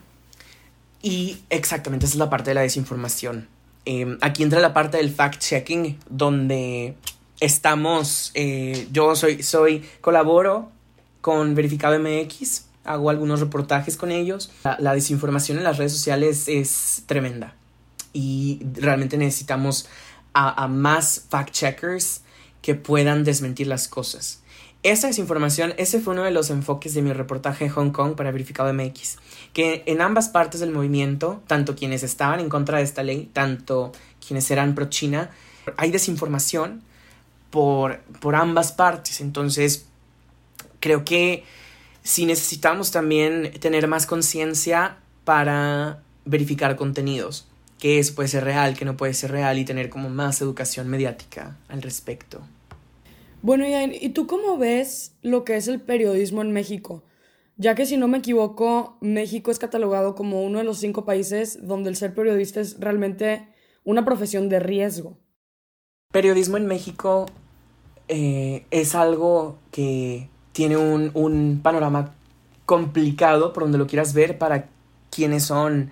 [1.01, 3.47] Y exactamente, esa es la parte de la desinformación.
[3.85, 6.97] Em, aquí entra la parte del fact-checking, donde
[7.39, 10.73] estamos, eh, yo soy, soy, colaboro
[11.21, 14.51] con Verificado MX, hago algunos reportajes con ellos.
[14.79, 17.55] la desinformación en las redes sociales es tremenda
[18.13, 19.89] y realmente necesitamos
[20.35, 22.21] a, más fact-checkers
[22.63, 24.43] que puedan desmentir las cosas.
[24.85, 28.31] Esa desinformación, ese fue uno de los enfoques de mi reportaje en Hong Kong para
[28.31, 29.17] Verificado MX,
[29.53, 33.91] que en ambas partes del movimiento, tanto quienes estaban en contra de esta ley, tanto
[34.25, 35.31] quienes eran pro China,
[35.77, 36.83] hay desinformación
[37.51, 39.21] por, por ambas partes.
[39.21, 39.87] Entonces,
[40.79, 41.45] creo que
[42.05, 47.48] si necesitamos también tener más conciencia para verificar contenidos
[47.79, 50.89] qué es, puede ser real, qué no puede ser real y tener como más educación
[50.89, 52.41] mediática al respecto.
[53.41, 57.05] Bueno, ¿y tú cómo ves lo que es el periodismo en México?
[57.57, 61.67] Ya que si no me equivoco, México es catalogado como uno de los cinco países
[61.67, 63.49] donde el ser periodista es realmente
[63.85, 65.19] una profesión de riesgo.
[66.13, 67.27] Periodismo en México
[68.09, 72.15] eh, es algo que tiene un, un panorama
[72.67, 74.69] complicado por donde lo quieras ver para
[75.11, 75.91] quienes son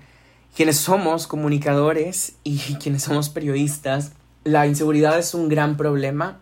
[0.56, 6.40] quienes somos comunicadores y quienes somos periodistas, la inseguridad es un gran problema.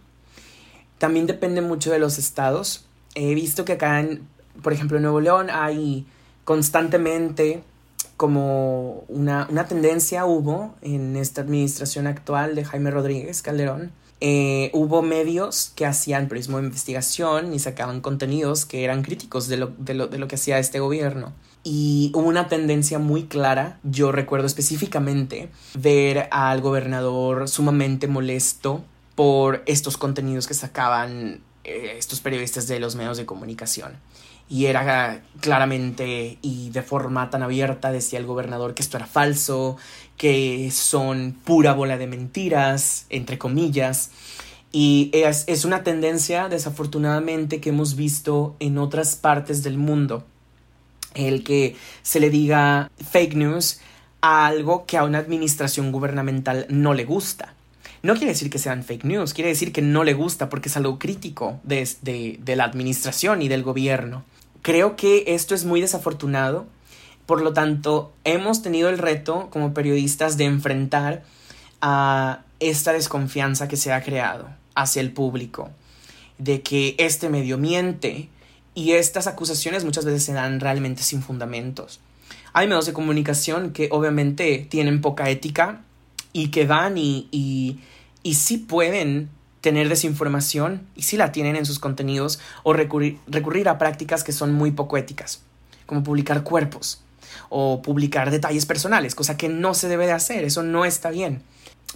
[0.98, 2.86] También depende mucho de los estados.
[3.16, 4.26] He visto que acá, en,
[4.62, 6.06] por ejemplo, en Nuevo León hay
[6.44, 7.62] constantemente
[8.16, 13.90] como una, una tendencia hubo en esta administración actual de Jaime Rodríguez Calderón.
[14.20, 19.56] Eh, hubo medios que hacían periodismo de investigación y sacaban contenidos que eran críticos de
[19.56, 21.32] lo, de lo, de lo que hacía este gobierno
[21.64, 23.80] y hubo una tendencia muy clara.
[23.82, 32.20] Yo recuerdo específicamente ver al gobernador sumamente molesto por estos contenidos que sacaban eh, estos
[32.20, 33.94] periodistas de los medios de comunicación.
[34.46, 39.78] Y era claramente y de forma tan abierta, decía el gobernador que esto era falso,
[40.18, 44.10] que son pura bola de mentiras, entre comillas.
[44.70, 50.26] Y es, es una tendencia, desafortunadamente, que hemos visto en otras partes del mundo
[51.14, 53.80] el que se le diga fake news
[54.20, 57.54] a algo que a una administración gubernamental no le gusta.
[58.02, 60.76] No quiere decir que sean fake news, quiere decir que no le gusta porque es
[60.76, 61.88] algo crítico de,
[62.38, 64.24] de, la administración y del gobierno.
[64.60, 66.66] Creo que esto es muy desafortunado,
[67.24, 71.22] por lo tanto hemos tenido el reto como periodistas de enfrentar
[71.80, 75.70] a esta desconfianza que se ha creado hacia el público,
[76.38, 78.28] de que este medio miente,
[78.74, 82.00] y estas acusaciones muchas veces se dan realmente sin fundamentos.
[82.52, 85.82] Hay medios de comunicación que obviamente tienen poca ética
[86.32, 87.80] y que van y, y,
[88.22, 89.28] y sí pueden
[89.60, 94.32] tener desinformación, y si la tienen en sus contenidos, o recurrir, recurrir a prácticas que
[94.32, 95.40] son muy poco éticas,
[95.86, 97.00] como publicar cuerpos
[97.48, 101.40] o publicar detalles personales, cosa que no se debe de hacer, eso no está bien.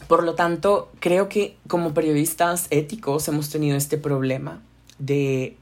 [0.06, 4.62] Por lo tanto, creo que como periodistas éticos hemos tenido este problema
[4.98, 5.56] de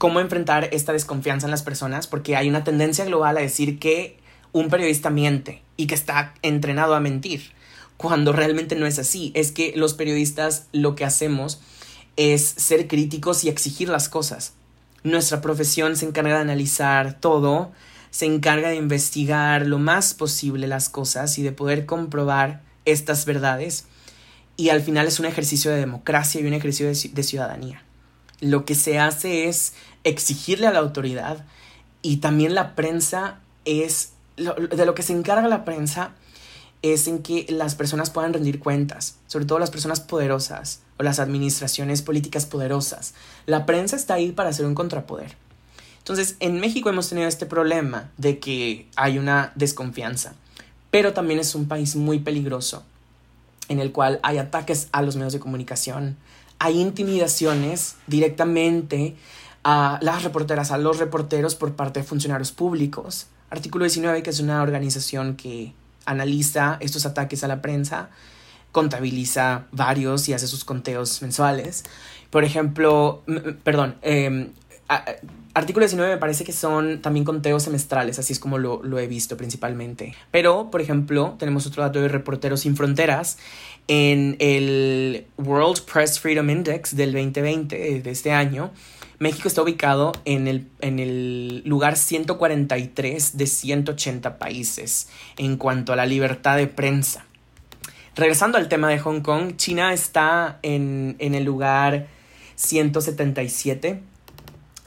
[0.00, 4.18] cómo enfrentar esta desconfianza en las personas, porque hay una tendencia global a decir que
[4.52, 7.52] un periodista miente y que está entrenado a mentir,
[7.98, 9.30] cuando realmente no es así.
[9.34, 11.60] Es que los periodistas lo que hacemos
[12.16, 14.54] es ser críticos y exigir las cosas.
[15.02, 17.70] Nuestra profesión se encarga de analizar todo,
[18.10, 23.84] se encarga de investigar lo más posible las cosas y de poder comprobar estas verdades.
[24.56, 27.82] Y al final es un ejercicio de democracia y un ejercicio de, ciudadanía.
[28.40, 29.74] Lo que se hace es
[30.04, 31.44] exigirle a la autoridad
[32.02, 36.12] y también la prensa es de lo que se encarga la prensa
[36.82, 41.18] es en que las personas puedan rendir cuentas, sobre todo las personas poderosas o las
[41.18, 43.14] administraciones políticas poderosas.
[43.46, 45.36] La prensa está ahí para hacer un contrapoder.
[45.98, 50.34] Entonces, en México hemos tenido este problema de que hay una desconfianza,
[50.90, 52.82] pero también es un país muy peligroso,
[53.68, 56.16] en el cual hay ataques a los medios de comunicación,
[56.58, 59.16] hay intimidaciones directamente
[59.64, 64.38] a las reporteras, a los reporteros por parte de funcionarios públicos, Artículo 19, que es
[64.40, 65.74] una organización que
[66.06, 68.10] analiza estos ataques a la prensa,
[68.70, 71.84] contabiliza varios y hace sus conteos mensuales.
[72.30, 73.24] Por ejemplo,
[73.64, 74.50] perdón, eh,
[75.54, 79.08] artículo 19 me parece que son también conteos semestrales, así es como lo, lo, he
[79.08, 80.14] visto principalmente.
[80.30, 83.38] Pero, por ejemplo, tenemos otro dato de Reporteros Sin Fronteras.
[83.88, 88.70] En el World Press Freedom Index del 2020, de este año,
[89.20, 95.96] México está ubicado en el, en el lugar 143 de 180 países en cuanto a
[95.96, 97.26] la libertad de prensa.
[98.16, 102.06] Regresando al tema de Hong Kong, China está en, en el lugar
[102.54, 104.00] 177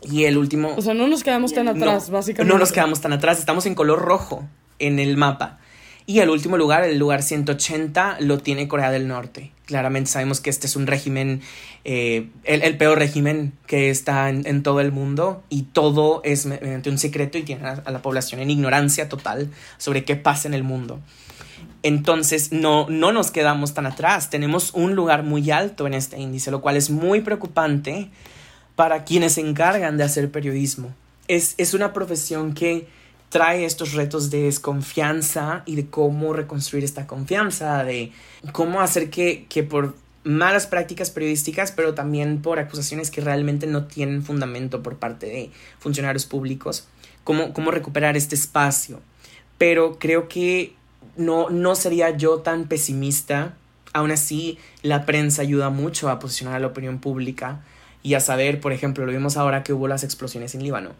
[0.02, 0.74] y el último...
[0.76, 2.52] O sea, no nos quedamos tan atrás, básicamente.
[2.52, 5.60] No nos quedamos tan atrás, estamos en color rojo en el mapa.
[6.06, 9.52] Y el último lugar, el lugar 180, lo tiene Corea del Norte.
[9.66, 11.42] Claramente sabemos que este es un régimen,
[11.86, 16.98] eh, el, peor régimen que está en, todo el mundo y todo es mediante un
[16.98, 21.00] secreto y tiene a, la población en ignorancia total sobre qué pasa en el mundo.
[21.84, 26.52] Entonces no, no nos quedamos tan atrás, tenemos un lugar muy alto en este índice,
[26.52, 28.10] lo cual es muy preocupante
[28.76, 30.94] para quienes se encargan de hacer periodismo.
[31.30, 32.88] Es, es una profesión que
[33.34, 38.12] trae estos retos de desconfianza y de cómo reconstruir esta confianza, de
[38.52, 43.88] cómo hacer que, que por malas prácticas periodísticas, pero también por acusaciones que realmente no
[43.88, 46.88] tienen fundamento por parte de funcionarios públicos,
[47.24, 49.02] cómo, cómo recuperar este espacio.
[49.58, 50.76] Pero creo que
[51.18, 53.56] no, no sería yo tan pesimista.
[53.94, 57.64] Aún así, la prensa ayuda mucho a posicionar a la opinión pública
[58.04, 60.92] y a saber, por ejemplo, lo vimos ahora que hubo las explosiones en Líbano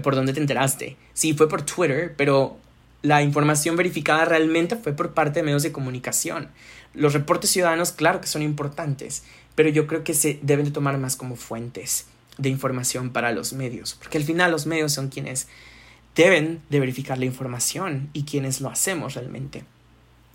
[0.00, 0.96] por dónde te enteraste.
[1.14, 2.56] Sí, fue por Twitter, pero
[3.02, 6.48] la información verificada realmente fue por parte de medios de comunicación.
[6.94, 9.22] Los reportes ciudadanos, claro que son importantes,
[9.54, 12.06] pero yo creo que se deben de tomar más como fuentes
[12.38, 15.48] de información para los medios, porque al final los medios son quienes
[16.14, 19.64] deben de verificar la información y quienes lo hacemos realmente.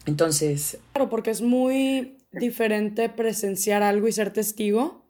[0.05, 0.77] Entonces...
[0.93, 5.00] Claro, porque es muy diferente presenciar algo y ser testigo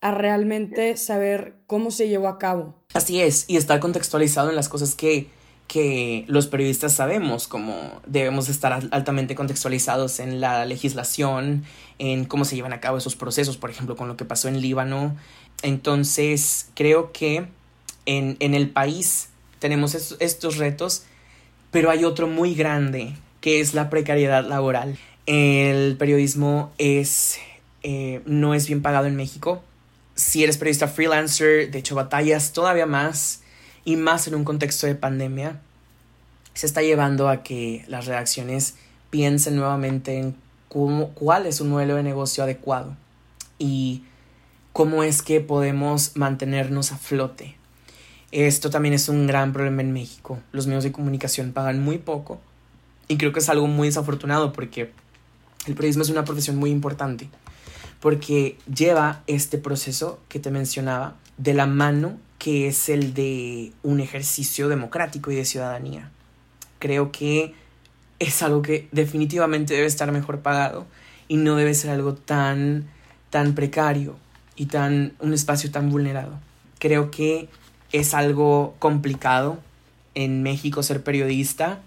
[0.00, 2.74] a realmente saber cómo se llevó a cabo.
[2.94, 5.28] Así es, y estar contextualizado en las cosas que,
[5.68, 7.74] que los periodistas sabemos, como
[8.06, 11.64] debemos estar altamente contextualizados en la legislación,
[11.98, 14.60] en cómo se llevan a cabo esos procesos, por ejemplo, con lo que pasó en
[14.60, 15.16] Líbano.
[15.62, 17.46] Entonces, creo que
[18.06, 19.28] en, en el país
[19.60, 21.04] tenemos estos, retos,
[21.70, 24.98] pero hay otro muy grande, que es la precariedad laboral.
[25.26, 27.38] El periodismo es,
[27.82, 29.62] eh, no es bien pagado en México
[30.20, 33.40] si eres periodista freelancer, de hecho batallas todavía más
[33.86, 35.62] y más en un contexto de pandemia,
[36.52, 38.74] se está llevando a que las redacciones
[39.08, 40.36] piensen nuevamente en
[40.68, 42.94] cómo, cuál es un modelo de negocio adecuado
[43.58, 44.04] y
[44.74, 47.56] cómo es que podemos mantenernos a flote.
[48.30, 50.38] Esto también es un gran problema en México.
[50.52, 52.42] Los medios de comunicación pagan muy poco
[53.08, 54.92] y creo que es algo muy desafortunado porque
[55.66, 57.30] el periodismo es una profesión muy importante
[58.00, 64.00] porque lleva este proceso que te mencionaba de la mano que es el de un
[64.00, 66.10] ejercicio democrático y de ciudadanía.
[66.78, 67.54] Creo que
[68.18, 70.86] es algo que definitivamente debe estar mejor pagado
[71.28, 72.88] y no debe ser algo tan
[73.28, 74.16] tan precario
[74.56, 76.32] y tan un espacio tan vulnerado.
[76.78, 77.48] Creo que
[77.92, 79.58] es algo complicado
[80.14, 81.80] en México ser periodista.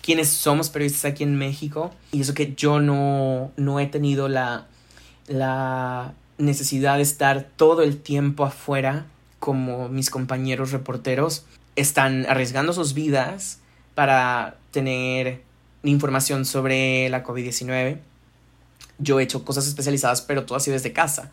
[0.00, 4.66] Quienes somos periodistas aquí en México y eso que yo no no he tenido la
[5.26, 9.06] la necesidad de estar todo el tiempo afuera
[9.38, 11.44] como mis compañeros reporteros
[11.76, 13.60] están arriesgando sus vidas
[13.94, 15.42] para tener
[15.82, 17.98] información sobre la COVID-19.
[18.98, 21.30] Yo he hecho cosas especializadas, pero todo así desde casa.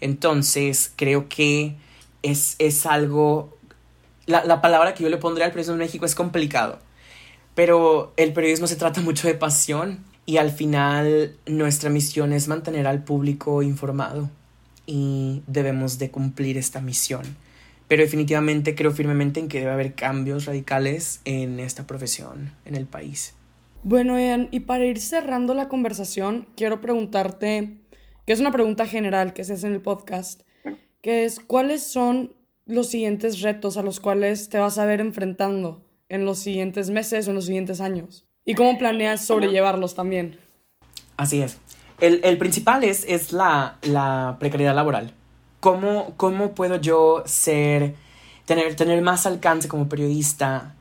[0.00, 1.76] Entonces, creo que
[2.22, 3.56] es, es algo...
[4.26, 6.78] La, la palabra que yo le pondré al periodismo en México es complicado,
[7.54, 12.86] pero el periodismo se trata mucho de pasión y al final nuestra misión es mantener
[12.86, 14.30] al público informado
[14.86, 17.22] y debemos de cumplir esta misión.
[17.88, 22.86] Pero definitivamente creo firmemente en que debe haber cambios radicales en esta profesión, en el
[22.86, 23.34] país.
[23.82, 27.76] Bueno, Ian, y para ir cerrando la conversación, quiero preguntarte,
[28.26, 30.42] que es una pregunta general que se hace en el podcast,
[31.02, 35.84] que es, ¿cuáles son los siguientes retos a los cuales te vas a ver enfrentando
[36.08, 38.26] en los siguientes meses o en los siguientes años?
[38.44, 40.38] ¿Y cómo planeas sobrellevarlos también?
[41.16, 41.58] Así es.
[42.00, 45.14] El, principal es, es la, la, precariedad laboral.
[45.60, 47.94] ¿Cómo, ¿Cómo puedo yo ser,
[48.44, 50.74] tener, tener más alcance como periodista?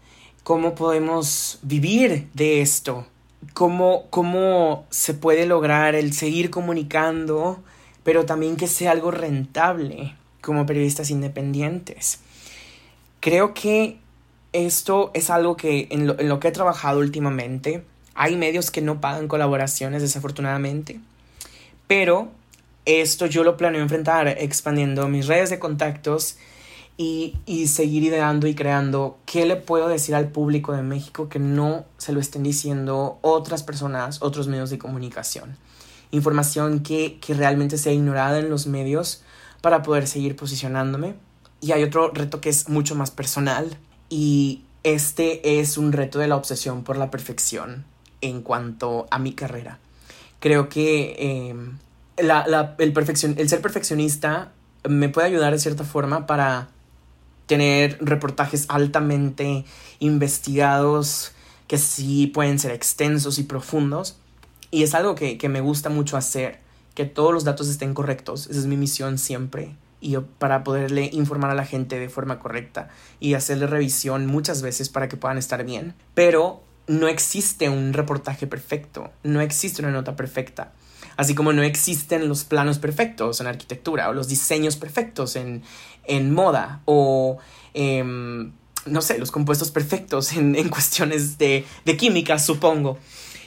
[0.43, 3.05] ¿Cómo podemos vivir de esto?
[3.53, 7.64] ¿Cómo, ¿Cómo se puede lograr el seguir comunicando,
[8.03, 12.20] pero también que sea algo rentable como periodistas independientes?
[13.22, 13.99] Creo que
[14.54, 17.84] esto es algo que en lo, que he trabajado últimamente,
[18.14, 20.99] hay medios que no pagan colaboraciones, desafortunadamente.
[21.88, 22.30] Pero
[22.86, 26.38] esto yo lo planeo enfrentar expandiendo mis redes de contactos
[26.95, 27.36] y,
[27.68, 32.14] seguir ideando y creando qué le puedo decir al público de México que no se
[32.14, 35.58] lo estén diciendo otras personas, otros medios de comunicación.
[36.12, 39.24] Información que realmente sea ignorada en los medios
[39.62, 41.16] para poder seguir posicionándome.
[41.62, 43.78] Y hay otro reto que es mucho más personal
[44.14, 47.84] y este es un reto de la obsesión por la perfección
[48.22, 49.80] en cuanto a mi carrera.
[50.39, 51.16] Creo que
[51.49, 51.80] em,
[52.18, 54.51] el, el ser perfeccionista
[54.88, 56.68] me puede ayudar de cierta forma para
[57.47, 59.66] tener reportajes altamente
[59.97, 61.32] investigados
[61.68, 64.18] que sí pueden ser extensos y profundos.
[64.70, 66.59] Y es algo que, que me gusta mucho hacer,
[66.93, 68.45] que todos los datos estén correctos.
[68.45, 72.89] Esa es mi misión siempre y para poderle informar a la gente de forma correcta
[73.20, 75.95] y hacerle revisión muchas veces para que puedan estar bien.
[76.14, 80.74] Pero no existe un reportaje perfecto, no existe una nota perfecta.
[81.16, 85.64] Así como no existen los planos perfectos en arquitectura o los diseños perfectos en,
[86.04, 87.38] en moda o,
[87.74, 88.51] em,
[88.86, 92.97] no sé, los compuestos perfectos en, en cuestiones de, de química, supongo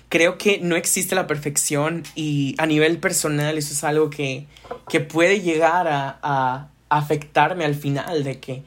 [0.09, 4.47] creo que no existe la perfección y a nivel personal eso es algo que,
[4.89, 8.63] que puede llegar a, a, afectarme al final de que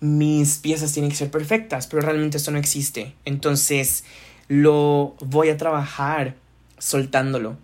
[0.00, 3.14] mis piezas tienen que ser perfectas, pero realmente eso no existe.
[3.24, 4.04] Entonces
[4.46, 6.34] lo voy a trabajar
[6.78, 7.58] soltándolo.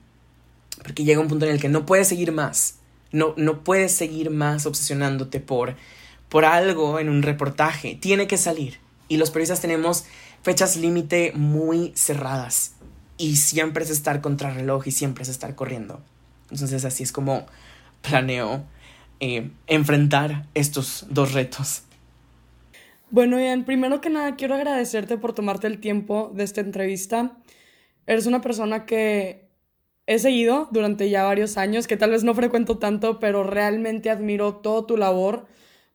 [0.82, 2.76] Porque llega un punto en el que no puedes seguir más.
[3.12, 5.76] No, no puedes seguir más obsesionándote por,
[6.28, 7.94] por algo en un reportaje.
[7.94, 8.78] Tiene que salir.
[9.08, 10.04] Y los periodistas tenemos
[10.42, 12.74] fechas límite muy cerradas
[13.16, 16.00] y siempre es estar contra reloj y siempre es estar corriendo.
[16.50, 17.46] Entonces así es como
[18.02, 18.64] planeo
[19.20, 21.82] eh, enfrentar estos dos retos.
[23.10, 27.36] Bueno, Ian, primero que nada quiero agradecerte por tomarte el tiempo de esta entrevista.
[28.06, 29.48] Eres una persona que
[30.06, 34.56] he seguido durante ya varios años, que tal vez no frecuento tanto, pero realmente admiro
[34.56, 35.46] todo tu labor,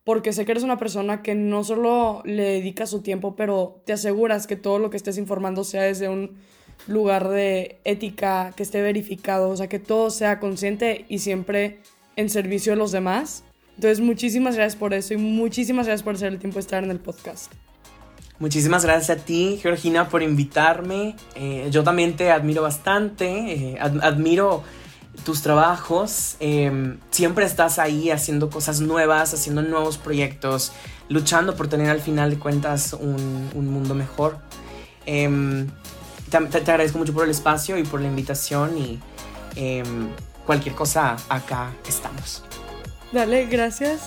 [0.02, 3.92] porque sé que eres una persona que no solo le dedica su tiempo, pero te
[3.92, 6.38] aseguras que todo lo que estés informando sea desde un
[6.86, 11.80] lugar de ética que esté verificado, o sea, que todo sea consciente y siempre
[12.16, 13.44] en servicio de los demás.
[13.76, 16.90] Entonces, muchísimas gracias por eso y muchísimas gracias por hacer el tiempo de estar en
[16.90, 17.52] el podcast.
[18.38, 21.14] Muchísimas gracias a ti, Georgina, por invitarme.
[21.34, 24.62] Eh, yo también te admiro bastante, eh, admiro
[25.24, 26.36] tus trabajos.
[26.40, 30.72] Em, siempre estás ahí haciendo cosas nuevas, haciendo nuevos proyectos,
[31.08, 34.38] luchando por tener al final de cuentas un, un mundo mejor.
[35.04, 35.68] Em,
[36.30, 39.00] te, agradezco mucho por el espacio y por la invitación y
[39.56, 40.08] em,
[40.46, 42.44] cualquier cosa acá estamos.
[43.12, 44.00] Dale, gracias.